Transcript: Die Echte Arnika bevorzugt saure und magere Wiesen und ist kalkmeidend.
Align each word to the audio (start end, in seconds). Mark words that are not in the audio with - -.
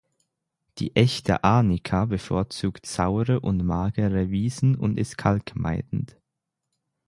Die 0.79 0.95
Echte 0.95 1.43
Arnika 1.43 2.05
bevorzugt 2.05 2.87
saure 2.87 3.39
und 3.39 3.63
magere 3.63 4.31
Wiesen 4.31 4.73
und 4.75 4.97
ist 4.97 5.15
kalkmeidend. 5.15 6.17